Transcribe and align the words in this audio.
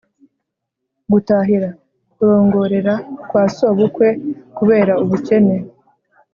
gutahira: 1.11 1.69
kurongorera 2.13 2.93
kwa 3.29 3.43
sobukwe 3.55 4.07
kubera 4.57 4.93
ubukene 5.03 5.57